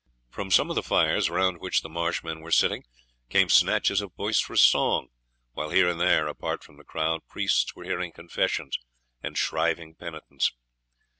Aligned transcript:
From 0.31 0.49
some 0.49 0.71
of 0.71 0.75
the 0.75 0.81
fires, 0.81 1.29
round 1.29 1.59
which 1.59 1.83
the 1.83 1.87
marsh 1.87 2.23
men 2.23 2.39
were 2.39 2.49
sitting, 2.49 2.85
came 3.29 3.49
snatches 3.49 4.01
of 4.01 4.15
boisterous 4.15 4.61
song, 4.63 5.09
while 5.51 5.69
here 5.69 5.87
and 5.87 6.01
there, 6.01 6.25
apart 6.25 6.63
from 6.63 6.77
the 6.77 6.83
crowd, 6.83 7.21
priests 7.27 7.75
were 7.75 7.83
hearing 7.83 8.11
confessions, 8.11 8.79
and 9.21 9.37
shriving 9.37 9.93
penitents. 9.93 10.53